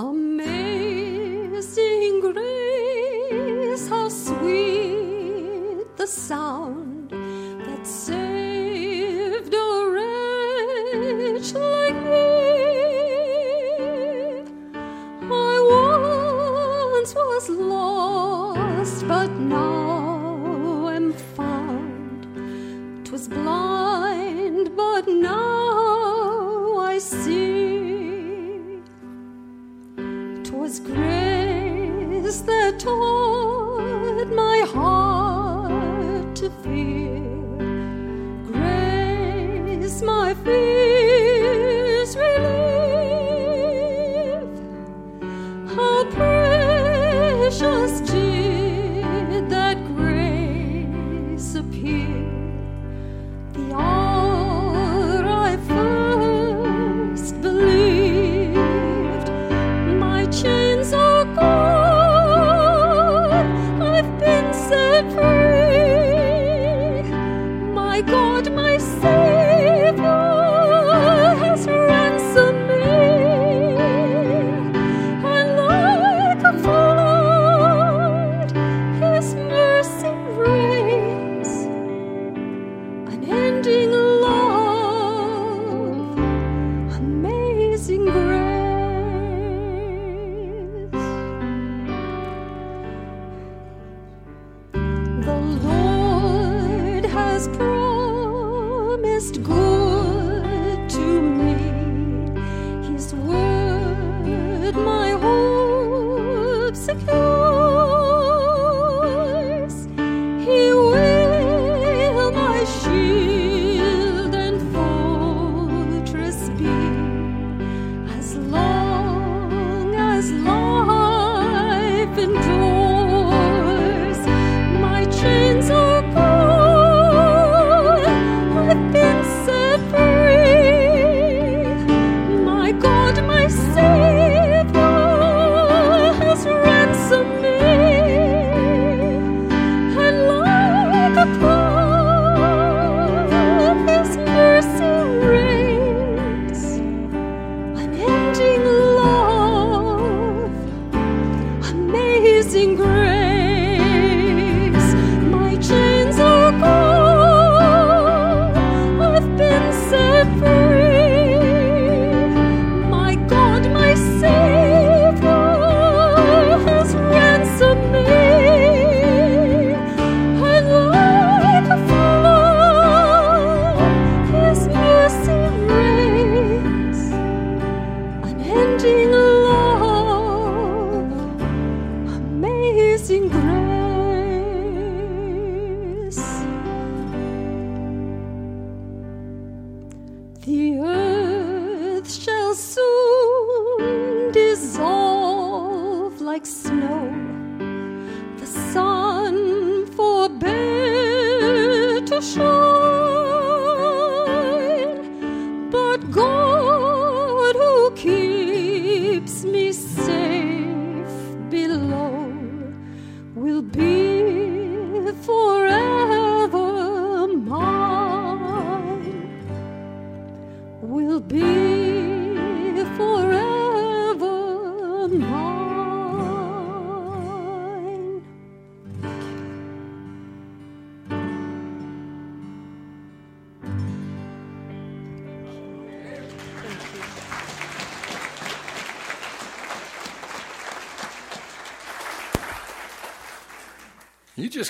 [0.00, 0.39] Amazing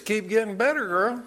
[0.01, 1.23] just keep getting better, girl.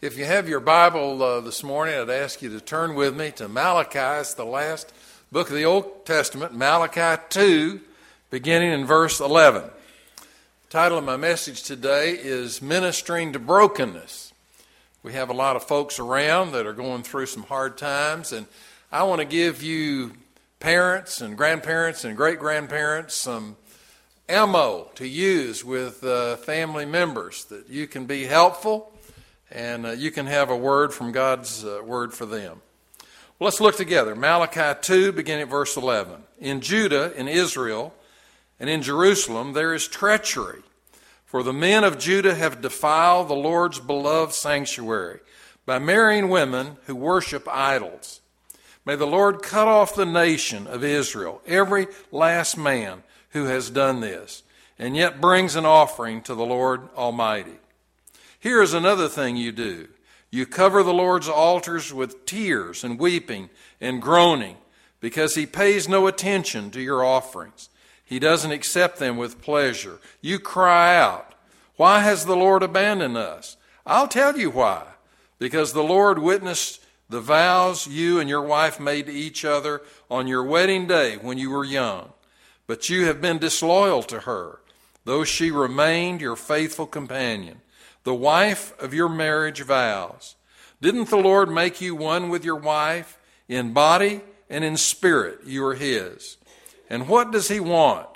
[0.00, 3.32] If you have your Bible uh, this morning, I'd ask you to turn with me
[3.32, 4.20] to Malachi.
[4.20, 4.90] It's the last
[5.30, 7.80] book of the Old Testament, Malachi 2,
[8.30, 9.64] beginning in verse 11.
[10.14, 14.32] The title of my message today is Ministering to Brokenness.
[15.02, 18.46] We have a lot of folks around that are going through some hard times, and
[18.90, 20.12] I want to give you
[20.60, 23.56] parents and grandparents and great grandparents some
[24.28, 28.92] ammo to use with uh, family members that you can be helpful
[29.50, 32.60] and uh, you can have a word from God's uh, word for them.
[33.38, 34.14] Well, let's look together.
[34.14, 36.22] Malachi 2, beginning at verse 11.
[36.40, 37.94] In Judah, in Israel,
[38.60, 40.62] and in Jerusalem there is treachery,
[41.24, 45.20] for the men of Judah have defiled the Lord's beloved sanctuary
[45.64, 48.20] by marrying women who worship idols.
[48.84, 54.00] May the Lord cut off the nation of Israel, every last man who has done
[54.00, 54.42] this,
[54.78, 57.58] and yet brings an offering to the Lord Almighty.
[58.38, 59.88] Here is another thing you do
[60.30, 63.48] you cover the Lord's altars with tears and weeping
[63.80, 64.56] and groaning
[65.00, 67.70] because he pays no attention to your offerings.
[68.04, 70.00] He doesn't accept them with pleasure.
[70.20, 71.34] You cry out,
[71.76, 73.56] Why has the Lord abandoned us?
[73.86, 74.84] I'll tell you why.
[75.38, 80.26] Because the Lord witnessed the vows you and your wife made to each other on
[80.26, 82.12] your wedding day when you were young.
[82.68, 84.60] But you have been disloyal to her,
[85.04, 87.62] though she remained your faithful companion,
[88.04, 90.36] the wife of your marriage vows.
[90.80, 93.18] Didn't the Lord make you one with your wife
[93.48, 94.20] in body
[94.50, 95.40] and in spirit?
[95.46, 96.36] You are His.
[96.90, 98.06] And what does He want?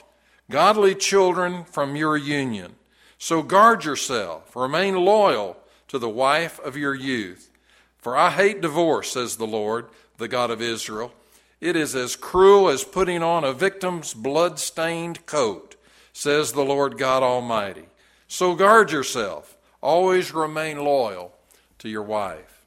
[0.51, 2.75] Godly children from your union.
[3.17, 5.57] So guard yourself, remain loyal
[5.89, 7.51] to the wife of your youth.
[7.97, 9.87] For I hate divorce, says the Lord,
[10.19, 11.13] the God of Israel.
[11.63, 15.77] It is as cruel as putting on a victim's blood stained coat,
[16.13, 17.85] says the Lord God Almighty.
[18.27, 19.57] So guard yourself.
[19.81, 21.33] Always remain loyal
[21.79, 22.67] to your wife.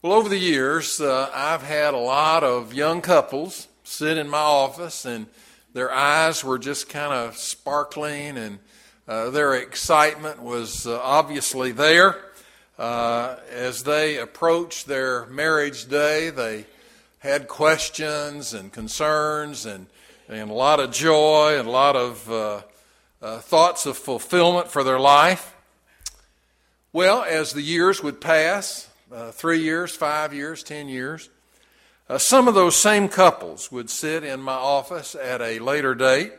[0.00, 4.38] Well, over the years, uh, I've had a lot of young couples sit in my
[4.38, 5.26] office, and
[5.72, 8.60] their eyes were just kind of sparkling, and
[9.08, 12.16] uh, their excitement was uh, obviously there.
[12.78, 16.64] Uh, as they approached their marriage day, they
[17.18, 19.86] had questions and concerns and,
[20.28, 22.62] and a lot of joy and a lot of uh,
[23.20, 25.54] uh, thoughts of fulfillment for their life.
[26.92, 31.28] Well, as the years would pass uh, three years, five years, ten years
[32.08, 36.32] uh, some of those same couples would sit in my office at a later date,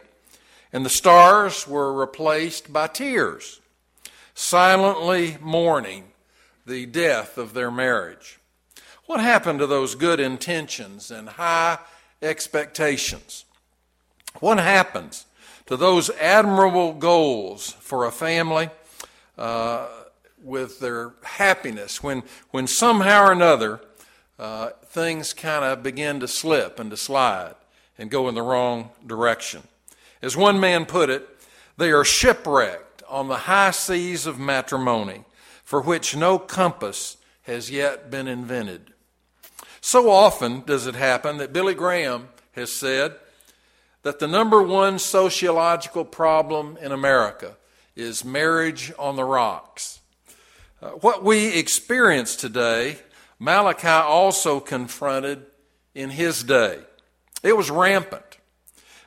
[0.73, 3.61] and the stars were replaced by tears,
[4.33, 6.05] silently mourning
[6.65, 8.39] the death of their marriage.
[9.09, 11.79] What happened to those good intentions and high
[12.21, 13.43] expectations?
[14.39, 15.25] What happens
[15.65, 18.69] to those admirable goals for a family
[19.35, 19.87] uh,
[20.43, 22.21] with their happiness when,
[22.51, 23.81] when somehow or another
[24.37, 27.55] uh, things kind of begin to slip and to slide
[27.97, 29.63] and go in the wrong direction?
[30.21, 31.27] As one man put it,
[31.77, 35.23] they are shipwrecked on the high seas of matrimony
[35.63, 38.93] for which no compass has yet been invented.
[39.81, 43.15] So often does it happen that Billy Graham has said
[44.03, 47.57] that the number one sociological problem in America
[47.95, 49.99] is marriage on the rocks.
[50.81, 52.97] Uh, what we experience today,
[53.39, 55.45] Malachi also confronted
[55.93, 56.79] in his day.
[57.43, 58.37] It was rampant.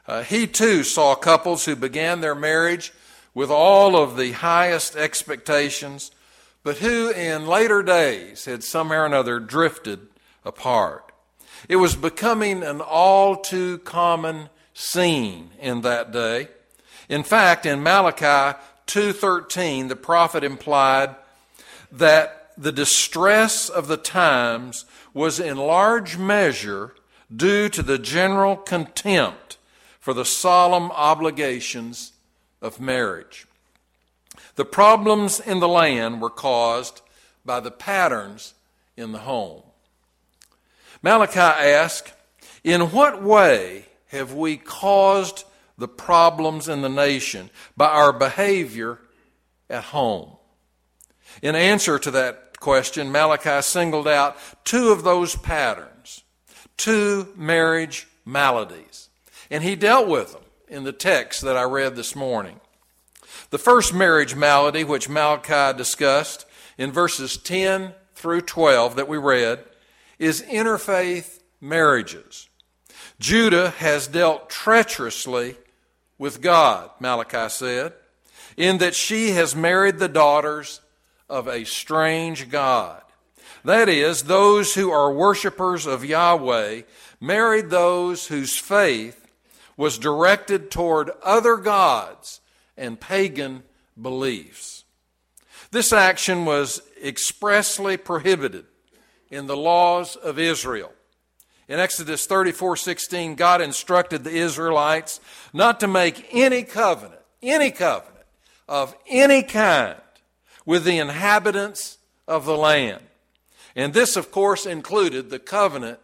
[0.06, 2.92] Uh, he too saw couples who began their marriage
[3.34, 6.10] with all of the highest expectations,
[6.62, 10.08] but who in later days had somehow or another drifted
[10.44, 11.12] apart.
[11.68, 16.48] It was becoming an all too common scene in that day.
[17.08, 21.14] In fact, in Malachi 2:13, the prophet implied
[21.90, 24.84] that the distress of the times
[25.14, 26.94] was in large measure
[27.34, 29.56] due to the general contempt
[30.00, 32.12] for the solemn obligations
[32.60, 33.46] of marriage.
[34.56, 37.00] The problems in the land were caused
[37.44, 38.54] by the patterns
[38.96, 39.62] in the home.
[41.00, 42.12] Malachi asked,
[42.64, 45.44] In what way have we caused
[45.78, 47.50] the problems in the nation?
[47.76, 48.98] By our behavior
[49.70, 50.36] at home.
[51.40, 56.22] In answer to that question, Malachi singled out two of those patterns,
[56.76, 59.08] two marriage maladies,
[59.50, 62.60] and he dealt with them in the text that I read this morning.
[63.50, 66.46] The first marriage malady, which Malachi discussed
[66.78, 69.64] in verses 10 through 12 that we read,
[70.22, 72.48] is interfaith marriages.
[73.18, 75.56] Judah has dealt treacherously
[76.16, 77.92] with God, Malachi said,
[78.56, 80.80] in that she has married the daughters
[81.28, 83.02] of a strange God.
[83.64, 86.82] That is, those who are worshippers of Yahweh
[87.20, 89.26] married those whose faith
[89.76, 92.40] was directed toward other gods
[92.76, 93.64] and pagan
[94.00, 94.84] beliefs.
[95.72, 98.66] This action was expressly prohibited
[99.32, 100.92] in the laws of Israel.
[101.66, 105.20] In Exodus 34:16, God instructed the Israelites
[105.54, 108.26] not to make any covenant, any covenant
[108.68, 110.00] of any kind
[110.66, 111.96] with the inhabitants
[112.28, 113.02] of the land.
[113.74, 115.98] And this, of course, included the covenant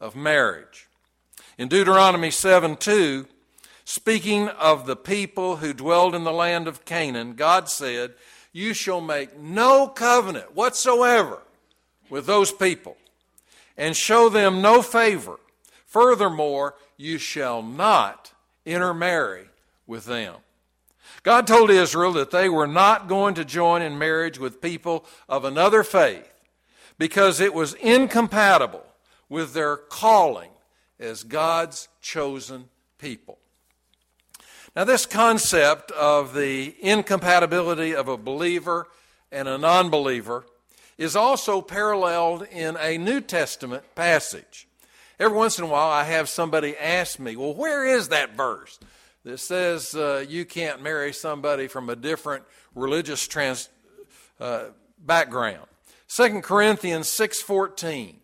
[0.00, 0.86] of marriage.
[1.58, 3.26] In Deuteronomy 7 2,
[3.84, 8.14] speaking of the people who dwelled in the land of Canaan, God said,
[8.52, 11.42] You shall make no covenant whatsoever
[12.10, 12.96] with those people.
[13.76, 15.38] and show them no favor.
[15.86, 18.32] Furthermore, you shall not
[18.66, 19.46] intermarry
[19.86, 20.34] with them.
[21.22, 25.44] God told Israel that they were not going to join in marriage with people of
[25.44, 26.28] another faith
[26.98, 28.84] because it was incompatible
[29.28, 30.50] with their calling
[30.98, 33.38] as God's chosen people.
[34.74, 38.88] Now, this concept of the incompatibility of a believer
[39.32, 40.44] and a non believer
[40.98, 44.66] is also paralleled in a New Testament passage.
[45.18, 48.78] Every once in a while, I have somebody ask me, Well, where is that verse
[49.24, 53.68] that says uh, you can't marry somebody from a different religious trans,
[54.40, 54.66] uh,
[54.98, 55.66] background?
[56.08, 58.16] 2 Corinthians 6:14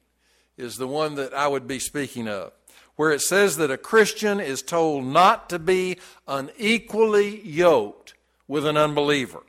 [0.57, 2.53] is the one that I would be speaking of,
[2.97, 8.15] where it says that a Christian is told not to be unequally yoked
[8.49, 9.43] with an unbeliever.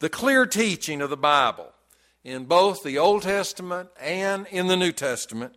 [0.00, 1.72] The clear teaching of the Bible
[2.24, 5.54] in both the Old Testament and in the New Testament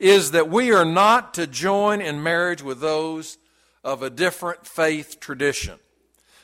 [0.00, 3.38] is that we are not to join in marriage with those
[3.84, 5.78] of a different faith tradition.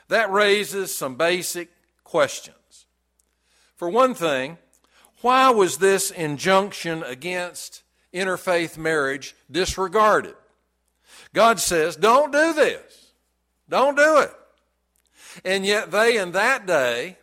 [0.08, 1.70] That raises some basic
[2.04, 2.86] questions.
[3.76, 4.58] For one thing,
[5.20, 10.34] why was this injunction against interfaith marriage disregarded?
[11.32, 13.12] God says, don't do this.
[13.68, 14.32] Don't do it.
[15.44, 17.18] And yet, they in that day,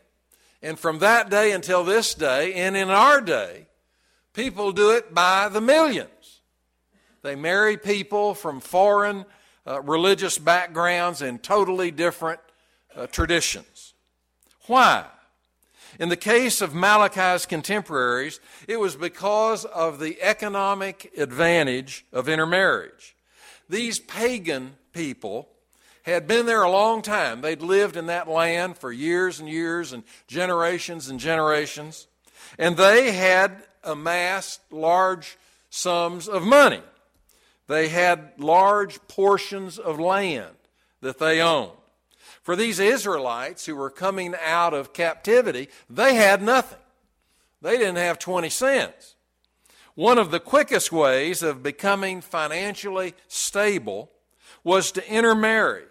[0.62, 3.68] and from that day until this day, and in our day,
[4.34, 6.41] people do it by the millions.
[7.24, 9.25] They marry people from foreign
[9.65, 12.39] uh, religious backgrounds and totally different
[12.96, 13.94] uh, traditions.
[14.68, 15.06] Why?
[16.00, 23.15] In the case of Malachi's contemporaries, it was because of the economic advantage of intermarriage.
[23.70, 25.50] These pagan people
[26.03, 27.41] had been there a long time.
[27.41, 32.08] They'd lived in that land for years and years and generations and generations.
[32.58, 35.38] And they had amassed large
[35.70, 36.81] sums of money.
[37.67, 40.55] They had large portions of land
[41.01, 41.72] that they owned.
[42.41, 46.79] For these Israelites who were coming out of captivity, they had nothing.
[47.62, 49.15] They didn't have 20 cents.
[49.93, 54.10] One of the quickest ways of becoming financially stable
[54.63, 55.84] was to intermarry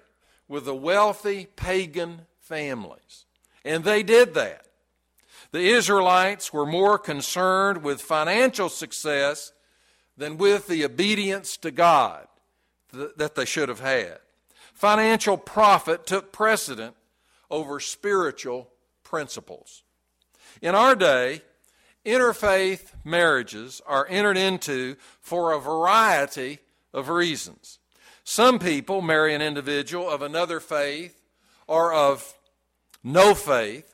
[0.50, 3.24] with the wealthy pagan families.
[3.64, 4.66] And they did that.
[5.52, 9.52] The Israelites were more concerned with financial success
[10.16, 12.26] than with the obedience to God
[12.92, 14.18] that they should have had.
[14.74, 16.96] Financial profit took precedent
[17.48, 18.70] over spiritual
[19.04, 19.84] principles.
[20.60, 21.42] In our day,
[22.04, 26.58] interfaith marriages are entered into for a variety
[26.92, 27.79] of reasons.
[28.30, 31.20] Some people marry an individual of another faith
[31.66, 32.32] or of
[33.02, 33.92] no faith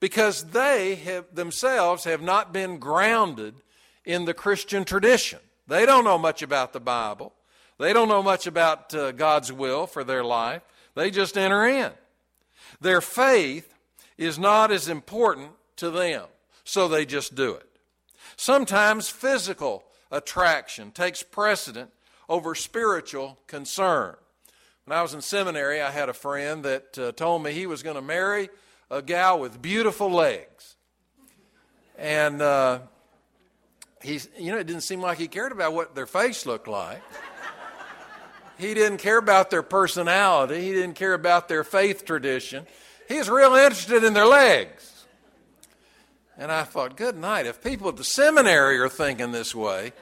[0.00, 3.56] because they have, themselves have not been grounded
[4.02, 5.40] in the Christian tradition.
[5.66, 7.34] They don't know much about the Bible.
[7.78, 10.62] They don't know much about uh, God's will for their life.
[10.94, 11.92] They just enter in.
[12.80, 13.74] Their faith
[14.16, 16.24] is not as important to them,
[16.64, 17.68] so they just do it.
[18.36, 21.90] Sometimes physical attraction takes precedent
[22.28, 24.16] over spiritual concern.
[24.84, 27.82] When I was in seminary, I had a friend that uh, told me he was
[27.82, 28.48] going to marry
[28.90, 30.76] a gal with beautiful legs.
[31.98, 32.80] And uh,
[34.02, 37.02] he's, you know, it didn't seem like he cared about what their face looked like.
[38.58, 40.62] He didn't care about their personality.
[40.62, 42.66] He didn't care about their faith tradition.
[43.08, 45.04] He was real interested in their legs.
[46.38, 47.46] And I thought, good night.
[47.46, 49.92] If people at the seminary are thinking this way,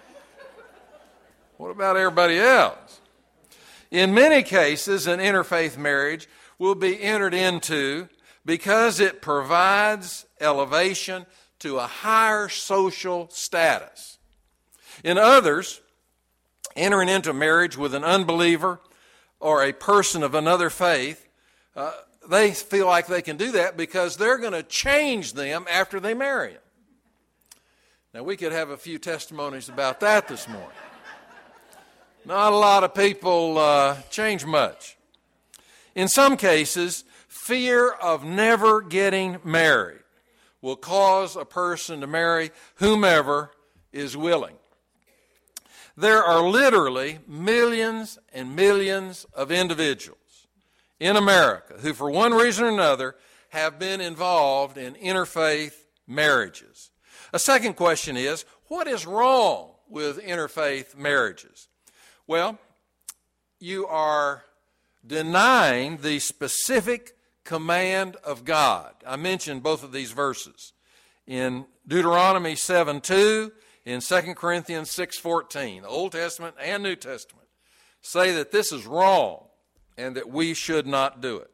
[1.65, 3.01] what about everybody else?
[3.91, 6.29] In many cases, an interfaith marriage
[6.59, 8.11] will be entered into
[8.45, 11.25] because it provides elevation
[11.61, 14.19] to a higher social status.
[15.03, 15.81] In others,
[16.77, 18.79] entering into marriage with an unbeliever
[19.41, 21.27] or a person of another faith,
[21.75, 21.93] uh,
[22.29, 26.13] they feel like they can do that because they're going to change them after they
[26.13, 26.63] marry them.
[28.13, 30.69] Now, we could have a few testimonies about that this morning.
[32.27, 34.97] Not a lot of people uh, change much.
[35.95, 40.01] In some cases, fear of never getting married
[40.63, 43.51] will cause a person to marry whomever
[43.93, 44.57] is willing.
[45.97, 50.19] There are literally millions and millions of individuals
[50.99, 53.17] in America who, for one reason or another,
[53.51, 55.75] have been involved in interfaith
[56.09, 56.91] marriages.
[57.35, 61.69] A second question is what is wrong with interfaith marriages?
[62.27, 62.59] Well,
[63.61, 64.45] you are
[65.07, 68.95] denying the specific command of God.
[69.07, 70.73] I mentioned both of these verses.
[71.27, 73.53] In Deuteronomy 7 2
[73.85, 77.49] in 2 Corinthians 6:14, the Old Testament and New Testament,
[78.01, 79.47] say that this is wrong
[79.99, 81.51] and that we should not do it.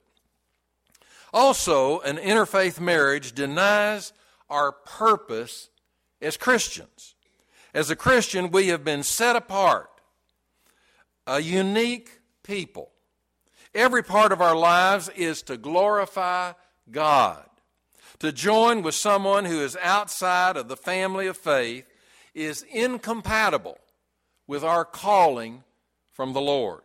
[1.33, 4.13] Also, an interfaith marriage denies
[4.49, 5.69] our purpose
[6.23, 7.15] as Christians.
[7.73, 9.90] As a Christian, we have been set apart,
[11.27, 12.91] a unique people.
[13.75, 16.53] Every part of our lives is to glorify
[16.91, 17.45] God.
[18.21, 21.87] To join with someone who is outside of the family of faith
[22.35, 23.79] is incompatible
[24.47, 25.65] with our calling
[26.13, 26.83] from the Lord.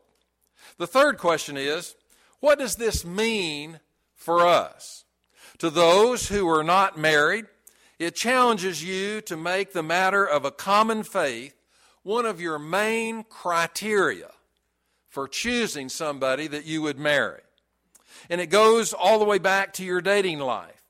[0.78, 1.96] The third question is
[2.40, 3.80] what does this mean
[4.14, 5.04] for us?
[5.60, 7.46] To those who are not married,
[7.98, 11.55] it challenges you to make the matter of a common faith
[12.06, 14.30] one of your main criteria
[15.08, 17.42] for choosing somebody that you would marry.
[18.30, 20.84] And it goes all the way back to your dating life.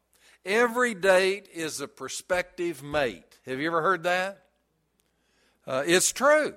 [0.44, 3.40] Every date is a prospective mate.
[3.46, 4.44] Have you ever heard that?
[5.66, 6.54] Uh, it's true.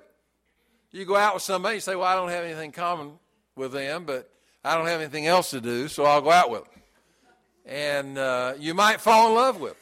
[0.90, 3.12] You go out with somebody, you say, Well, I don't have anything common
[3.54, 4.28] with them, but
[4.64, 6.82] I don't have anything else to do, so I'll go out with them.
[7.64, 9.80] And uh, you might fall in love with them.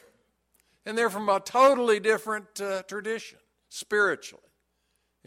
[0.85, 4.43] And they're from a totally different uh, tradition, spiritually.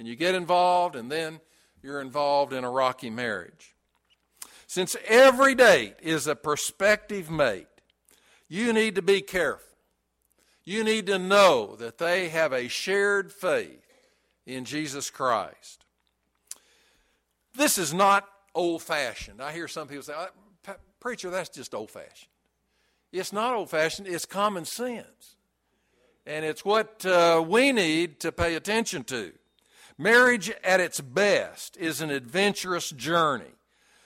[0.00, 1.40] And you get involved, and then
[1.82, 3.76] you're involved in a rocky marriage.
[4.66, 7.66] Since every date is a prospective mate,
[8.48, 9.76] you need to be careful.
[10.64, 13.84] You need to know that they have a shared faith
[14.46, 15.84] in Jesus Christ.
[17.54, 19.42] This is not old fashioned.
[19.42, 22.32] I hear some people say, uh, Preacher, that's just old fashioned.
[23.12, 25.36] It's not old fashioned, it's common sense.
[26.24, 29.32] And it's what uh, we need to pay attention to.
[30.00, 33.52] Marriage at its best is an adventurous journey,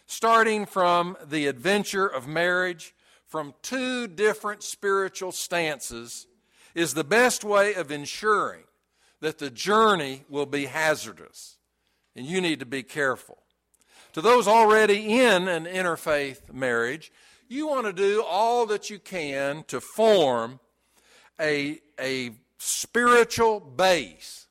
[0.07, 2.93] starting from the adventure of marriage
[3.29, 6.27] from two different spiritual stances
[6.75, 8.65] is the best way of ensuring
[9.21, 11.59] that the journey will be hazardous.
[12.17, 13.39] And you need to be careful.
[14.15, 17.13] To those already in an interfaith marriage,
[17.49, 20.59] you want to do all that you can to form
[21.41, 24.44] a, a spiritual base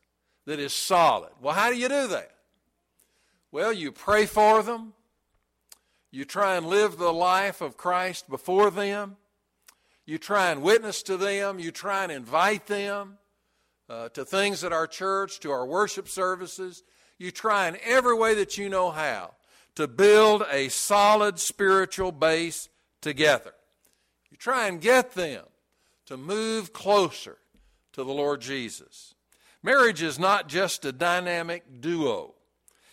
[0.45, 1.32] that is solid.
[1.41, 2.32] Well, how do you do that?
[3.51, 4.93] Well, you pray for them.
[6.12, 9.17] You try and live the life of Christ before them.
[10.06, 11.60] You try and witness to them.
[11.60, 13.17] You try and invite them
[13.89, 16.84] uh, to things at our church, to our worship services.
[17.17, 19.36] You try in every way that you know how
[19.75, 22.69] to build a solid spiritual base
[23.01, 23.53] together.
[24.29, 25.45] You try and get them
[26.06, 27.38] to move closer
[27.93, 29.12] to the Lord Jesus.
[29.63, 32.36] Marriage is not just a dynamic duo,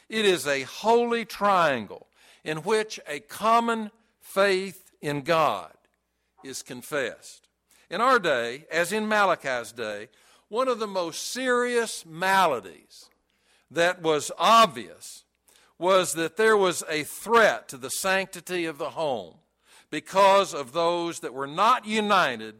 [0.09, 2.06] it is a holy triangle
[2.44, 5.72] in which a common faith in God
[6.44, 7.48] is confessed.
[7.90, 10.09] In our day, as in Malachi's day,
[10.48, 13.11] one of the most serious maladies
[13.70, 15.24] that was obvious
[15.78, 19.35] was that there was a threat to the sanctity of the home
[19.90, 22.56] because of those that were not united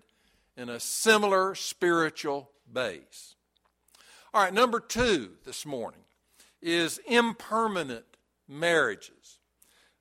[0.57, 3.35] in a similar spiritual base.
[4.33, 6.03] All right, number two this morning
[6.63, 8.05] is impermanent
[8.47, 9.39] marriages.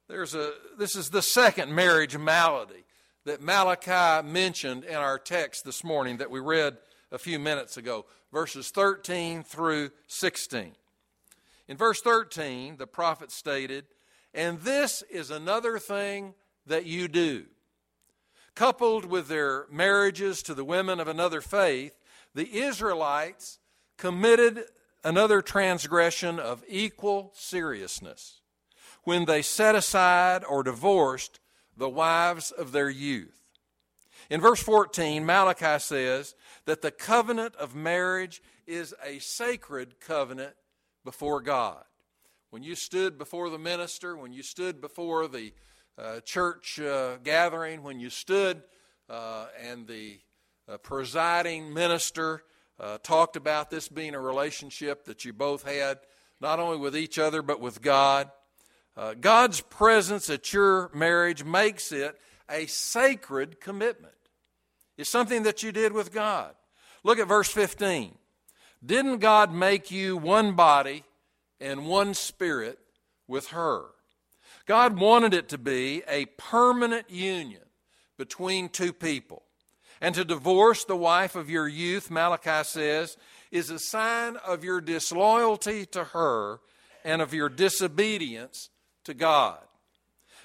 [0.07, 2.85] There's a, this is the second marriage malady
[3.25, 6.77] that Malachi mentioned in our text this morning that we read
[7.11, 10.73] a few minutes ago, verses 13 through 16.
[11.67, 13.85] In verse 13, the prophet stated,
[14.35, 16.35] And this is another thing
[16.67, 17.45] that you do.
[18.53, 21.97] Coupled with their marriages to the women of another faith,
[22.35, 23.57] the Israelites
[23.99, 24.63] committed
[25.03, 28.39] another transgression of equal seriousness
[29.03, 31.39] when they set aside or divorced
[31.75, 33.43] the wives of their youth.
[34.29, 36.33] In verse 14, Malachi says
[36.65, 40.53] that the covenant of marriage is a sacred covenant
[41.03, 41.83] before God.
[42.51, 45.53] When you stood before the minister, when you stood before the
[45.97, 48.63] uh, church uh, gathering, when you stood
[49.09, 50.19] uh, and the
[50.67, 52.43] uh, presiding minister
[52.79, 55.99] uh, talked about this being a relationship that you both had,
[56.39, 58.31] not only with each other, but with God.
[58.95, 64.13] Uh, God's presence at your marriage makes it a sacred commitment.
[64.97, 66.53] It's something that you did with God.
[67.03, 68.17] Look at verse 15.
[68.85, 71.03] Didn't God make you one body
[71.59, 72.79] and one spirit
[73.27, 73.85] with her?
[74.65, 77.61] God wanted it to be a permanent union
[78.17, 79.43] between two people.
[80.01, 83.17] And to divorce the wife of your youth, Malachi says,
[83.51, 86.59] is a sign of your disloyalty to her
[87.03, 88.69] and of your disobedience
[89.03, 89.59] to God.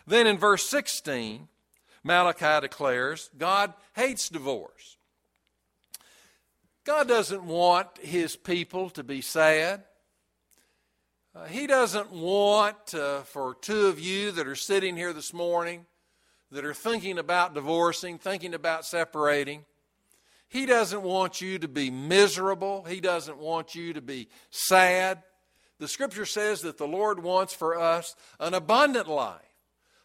[0.06, 1.48] Then in verse 16,
[2.02, 4.96] Malachi declares God hates divorce.
[6.84, 9.84] God doesn't want his people to be sad.
[11.34, 15.86] Uh, he doesn't want uh, for two of you that are sitting here this morning
[16.54, 19.64] that are thinking about divorcing, thinking about separating.
[20.48, 22.84] He doesn't want you to be miserable.
[22.84, 25.24] He doesn't want you to be sad.
[25.80, 29.40] The scripture says that the Lord wants for us an abundant life,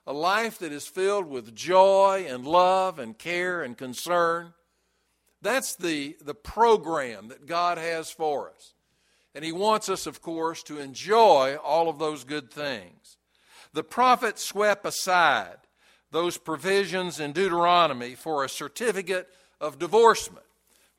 [0.07, 4.53] a life that is filled with joy and love and care and concern.
[5.43, 8.73] That's the, the program that God has for us.
[9.35, 13.17] And He wants us, of course, to enjoy all of those good things.
[13.71, 15.57] The prophet swept aside
[16.11, 19.29] those provisions in Deuteronomy for a certificate
[19.61, 20.45] of divorcement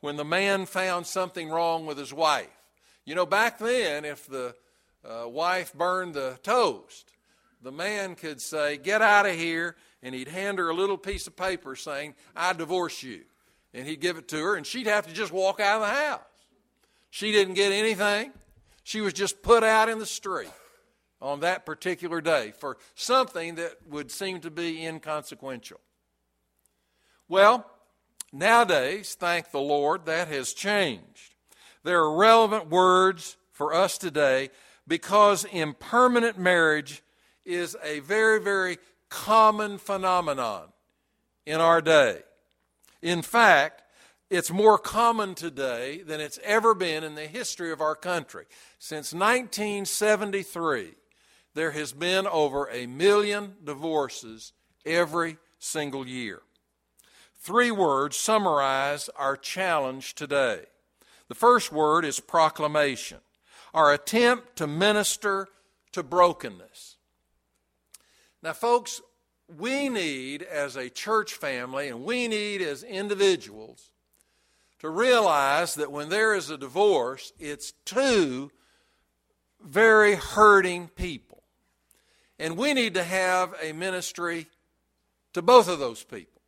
[0.00, 2.48] when the man found something wrong with his wife.
[3.04, 4.54] You know, back then, if the
[5.04, 7.12] uh, wife burned the toast,
[7.62, 11.26] the man could say, Get out of here, and he'd hand her a little piece
[11.26, 13.22] of paper saying, I divorce you.
[13.72, 15.94] And he'd give it to her, and she'd have to just walk out of the
[15.94, 16.20] house.
[17.10, 18.32] She didn't get anything.
[18.82, 20.50] She was just put out in the street
[21.20, 25.80] on that particular day for something that would seem to be inconsequential.
[27.28, 27.66] Well,
[28.32, 31.34] nowadays, thank the Lord, that has changed.
[31.82, 34.50] There are relevant words for us today
[34.86, 37.02] because impermanent marriage
[37.44, 38.78] is a very, very
[39.08, 40.68] common phenomenon
[41.46, 42.22] in our day.
[43.02, 43.82] In fact,
[44.30, 48.46] it's more common today than it's ever been in the history of our country.
[48.78, 50.94] Since 1973,
[51.54, 54.52] there has been over a million divorces
[54.84, 56.42] every single year.
[57.36, 60.64] Three words summarize our challenge today.
[61.28, 63.18] The first word is proclamation,
[63.72, 65.48] our attempt to minister
[65.92, 66.96] to brokenness.
[68.42, 69.00] Now, folks,
[69.58, 73.90] we need as a church family and we need as individuals
[74.80, 78.50] to realize that when there is a divorce, it's two
[79.62, 81.29] very hurting people.
[82.40, 84.46] And we need to have a ministry
[85.34, 86.40] to both of those people.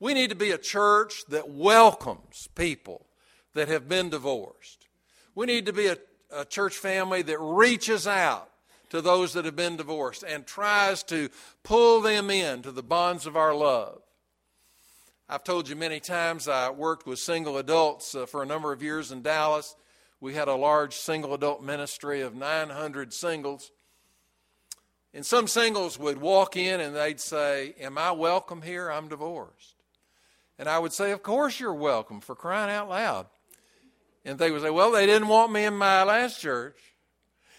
[0.00, 3.06] We need to be a church that welcomes people
[3.54, 4.88] that have been divorced.
[5.36, 5.96] We need to be a,
[6.32, 8.50] a church family that reaches out
[8.88, 11.28] to those that have been divorced and tries to
[11.62, 14.02] pull them into the bonds of our love.
[15.28, 18.82] I've told you many times I worked with single adults uh, for a number of
[18.82, 19.76] years in Dallas.
[20.20, 23.70] We had a large single adult ministry of 900 singles.
[25.12, 28.90] And some singles would walk in and they'd say, Am I welcome here?
[28.90, 29.76] I'm divorced.
[30.58, 33.26] And I would say, Of course you're welcome, for crying out loud.
[34.24, 36.78] And they would say, Well, they didn't want me in my last church.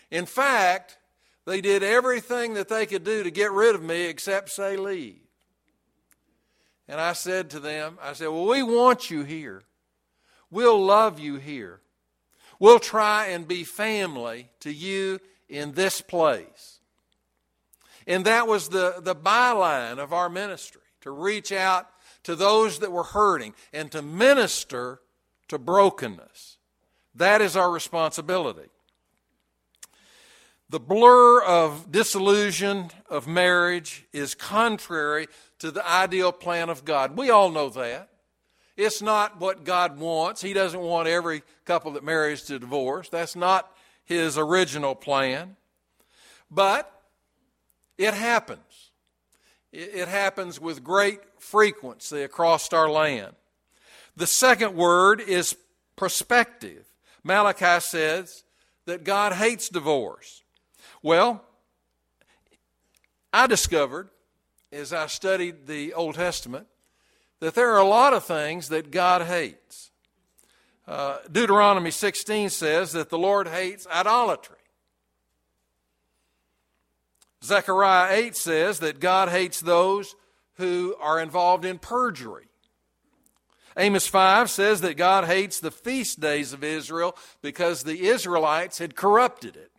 [0.09, 0.97] In fact,
[1.45, 5.19] they did everything that they could do to get rid of me except say, Leave.
[6.87, 9.63] And I said to them, I said, Well, we want you here.
[10.49, 11.81] We'll love you here.
[12.59, 16.80] We'll try and be family to you in this place.
[18.07, 21.87] And that was the, the byline of our ministry to reach out
[22.23, 25.01] to those that were hurting and to minister
[25.47, 26.57] to brokenness.
[27.15, 28.69] That is our responsibility.
[30.69, 35.27] The blur of disillusion of marriage is contrary
[35.59, 37.17] to the ideal plan of God.
[37.17, 38.07] We all know that.
[38.77, 40.41] It's not what God wants.
[40.41, 43.09] He doesn't want every couple that marries to divorce.
[43.09, 43.69] That's not
[44.05, 45.57] His original plan.
[46.49, 46.89] But
[48.01, 48.91] it happens.
[49.71, 53.35] It happens with great frequency across our land.
[54.15, 55.55] The second word is
[55.95, 56.85] prospective.
[57.23, 58.43] Malachi says
[58.85, 60.41] that God hates divorce.
[61.03, 61.43] Well,
[63.31, 64.09] I discovered
[64.71, 66.65] as I studied the Old Testament
[67.39, 69.91] that there are a lot of things that God hates.
[70.87, 74.57] Uh, Deuteronomy 16 says that the Lord hates idolatry.
[77.43, 80.15] Zechariah 8 says that God hates those
[80.55, 82.45] who are involved in perjury.
[83.77, 88.95] Amos 5 says that God hates the feast days of Israel because the Israelites had
[88.95, 89.71] corrupted it.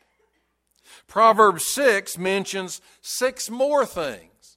[1.07, 4.57] Proverbs 6 mentions six more things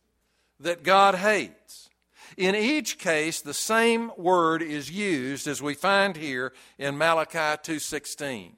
[0.60, 1.90] that God hates.
[2.38, 8.58] In each case, the same word is used as we find here in Malachi 2:16.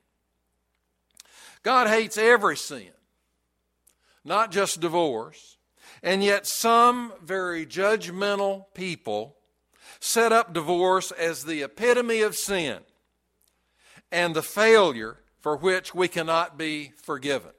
[1.63, 2.91] God hates every sin
[4.27, 5.57] not just divorce.
[6.03, 9.37] And yet, some very judgmental people
[9.99, 12.79] set up divorce as the epitome of sin
[14.11, 17.51] and the failure for which we cannot be forgiven.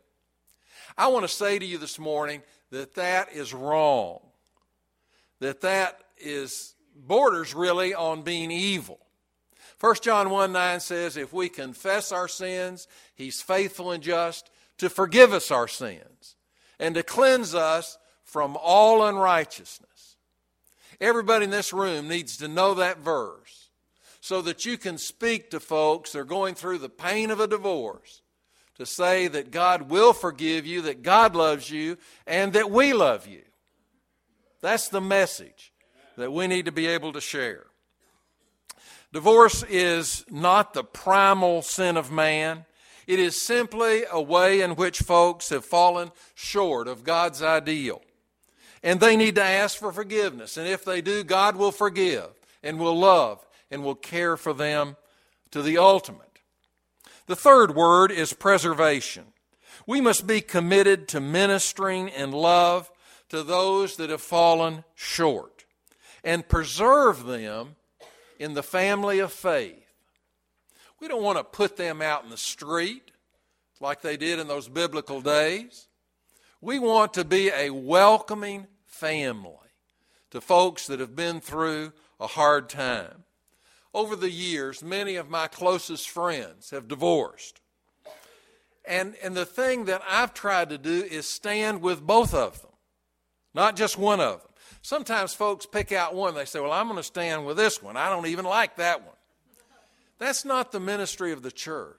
[0.96, 4.20] I want to say to you this morning that that is wrong.
[5.40, 9.00] That that is borders really on being evil.
[9.80, 14.90] 1 John 1 9 says, If we confess our sins, He's faithful and just to
[14.90, 16.36] forgive us our sins
[16.78, 20.16] and to cleanse us from all unrighteousness.
[21.00, 23.70] Everybody in this room needs to know that verse
[24.20, 27.46] so that you can speak to folks that are going through the pain of a
[27.46, 28.22] divorce
[28.76, 33.26] to say that God will forgive you, that God loves you, and that we love
[33.26, 33.42] you.
[34.60, 35.72] That's the message
[36.16, 37.66] that we need to be able to share.
[39.12, 42.66] Divorce is not the primal sin of man.
[43.08, 48.02] It is simply a way in which folks have fallen short of God's ideal.
[48.82, 50.58] And they need to ask for forgiveness.
[50.58, 52.28] And if they do, God will forgive
[52.62, 54.98] and will love and will care for them
[55.52, 56.38] to the ultimate.
[57.26, 59.24] The third word is preservation.
[59.86, 62.90] We must be committed to ministering and love
[63.30, 65.64] to those that have fallen short
[66.22, 67.76] and preserve them
[68.38, 69.87] in the family of faith.
[71.00, 73.10] We don't want to put them out in the street
[73.80, 75.88] like they did in those biblical days.
[76.60, 79.54] We want to be a welcoming family
[80.30, 83.24] to folks that have been through a hard time.
[83.94, 87.60] Over the years, many of my closest friends have divorced.
[88.84, 92.72] And, and the thing that I've tried to do is stand with both of them,
[93.54, 94.48] not just one of them.
[94.82, 97.96] Sometimes folks pick out one, they say, Well, I'm going to stand with this one.
[97.96, 99.14] I don't even like that one.
[100.18, 101.96] That's not the ministry of the church.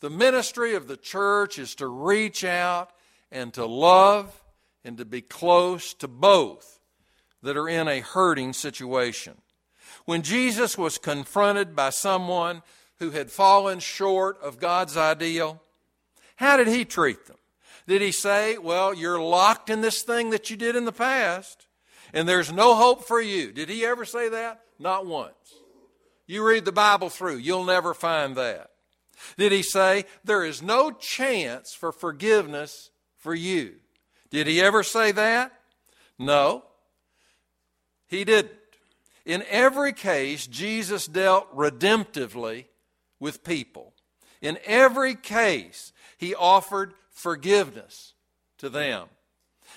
[0.00, 2.90] The ministry of the church is to reach out
[3.30, 4.42] and to love
[4.84, 6.80] and to be close to both
[7.42, 9.34] that are in a hurting situation.
[10.04, 12.62] When Jesus was confronted by someone
[12.98, 15.60] who had fallen short of God's ideal,
[16.36, 17.36] how did he treat them?
[17.86, 21.66] Did he say, Well, you're locked in this thing that you did in the past,
[22.12, 23.52] and there's no hope for you?
[23.52, 24.60] Did he ever say that?
[24.78, 25.54] Not once.
[26.26, 28.70] You read the Bible through, you'll never find that.
[29.36, 33.74] Did he say, There is no chance for forgiveness for you?
[34.30, 35.52] Did he ever say that?
[36.18, 36.64] No,
[38.06, 38.52] he didn't.
[39.24, 42.66] In every case, Jesus dealt redemptively
[43.20, 43.94] with people.
[44.40, 48.14] In every case, he offered forgiveness
[48.58, 49.08] to them.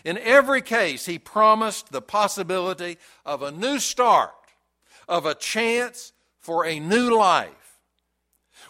[0.03, 4.33] In every case, he promised the possibility of a new start,
[5.07, 6.11] of a chance
[6.45, 7.79] for a new life.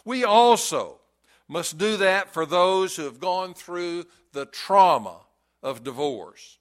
[0.06, 1.02] We also
[1.46, 5.18] must do that for those who have gone through the trauma
[5.62, 6.58] of divorce.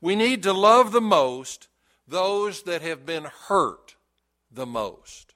[0.00, 1.68] We need to love the most
[2.06, 3.96] those that have been hurt
[4.50, 5.34] the most.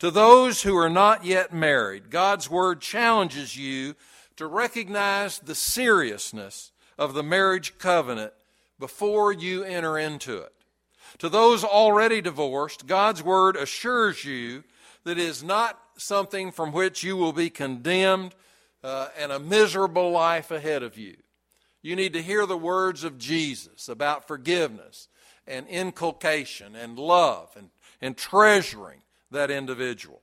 [0.00, 3.94] To those who are not yet married, God's Word challenges you
[4.34, 8.32] to recognize the seriousness of the marriage covenant
[8.80, 10.55] before you enter into it.
[11.18, 14.64] To those already divorced, God's word assures you
[15.04, 18.34] that it is not something from which you will be condemned
[18.82, 21.16] uh, and a miserable life ahead of you.
[21.82, 25.08] You need to hear the words of Jesus about forgiveness
[25.46, 30.20] and inculcation and love and, and treasuring that individual.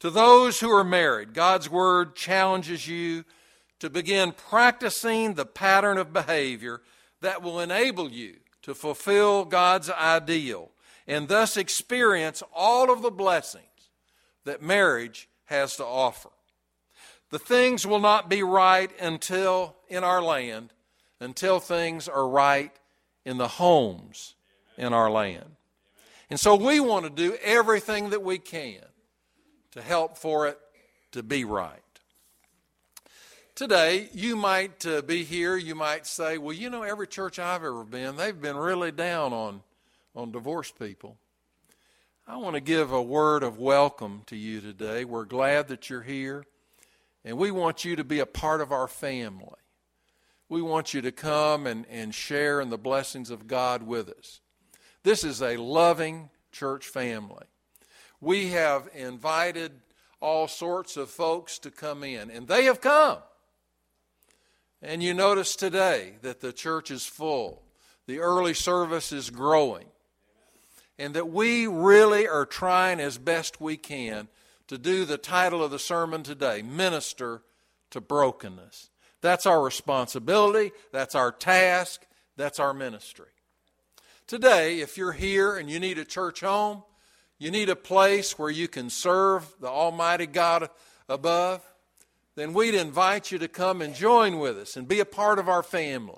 [0.00, 3.24] To those who are married, God's word challenges you
[3.80, 6.80] to begin practicing the pattern of behavior
[7.20, 10.70] that will enable you to fulfill God's ideal
[11.06, 13.64] and thus experience all of the blessings
[14.44, 16.30] that marriage has to offer.
[17.30, 20.72] The things will not be right until in our land
[21.20, 22.72] until things are right
[23.24, 24.34] in the homes
[24.76, 25.56] in our land.
[26.30, 28.84] And so we want to do everything that we can
[29.72, 30.58] to help for it
[31.12, 31.83] to be right.
[33.54, 37.62] Today, you might uh, be here, you might say, well, you know, every church I've
[37.62, 39.62] ever been, they've been really down on,
[40.16, 41.18] on divorced people.
[42.26, 45.04] I want to give a word of welcome to you today.
[45.04, 46.44] We're glad that you're here,
[47.24, 49.60] and we want you to be a part of our family.
[50.48, 54.40] We want you to come and, and share in the blessings of God with us.
[55.04, 57.46] This is a loving church family.
[58.20, 59.80] We have invited
[60.18, 63.18] all sorts of folks to come in, and they have come.
[64.86, 67.62] And you notice today that the church is full,
[68.06, 69.86] the early service is growing,
[70.98, 74.28] and that we really are trying as best we can
[74.66, 77.40] to do the title of the sermon today Minister
[77.90, 78.90] to Brokenness.
[79.22, 82.04] That's our responsibility, that's our task,
[82.36, 83.32] that's our ministry.
[84.26, 86.82] Today, if you're here and you need a church home,
[87.38, 90.68] you need a place where you can serve the Almighty God
[91.08, 91.62] above,
[92.36, 95.48] then we'd invite you to come and join with us and be a part of
[95.48, 96.16] our family.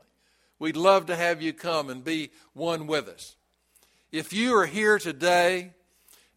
[0.59, 3.37] We'd love to have you come and be one with us.
[4.11, 5.73] If you are here today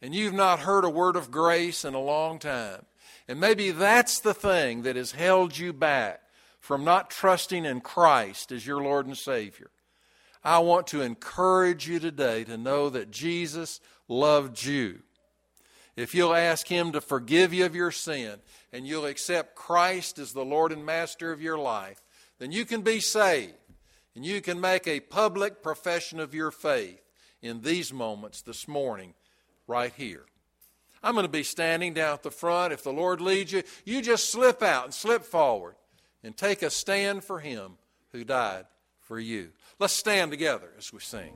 [0.02, 2.86] and you've not heard a word of grace in a long time.
[3.28, 6.22] And maybe that's the thing that has held you back
[6.60, 9.70] from not trusting in Christ as your Lord and Savior.
[10.44, 15.00] I want to encourage you today to know that Jesus loved you.
[15.96, 18.40] If you'll ask Him to forgive you of your sin
[18.72, 22.02] and you'll accept Christ as the Lord and Master of your life,
[22.38, 23.54] then you can be saved
[24.16, 27.02] and you can make a public profession of your faith
[27.42, 29.14] in these moments this morning,
[29.68, 30.26] right here.
[31.02, 32.74] I'm going to be standing down at the front.
[32.74, 35.76] If the Lord leads you, you just slip out and slip forward
[36.24, 37.78] and take a stand for Him
[38.12, 38.66] who died
[39.00, 39.52] for you.
[39.80, 41.32] Let's stand together as we sing.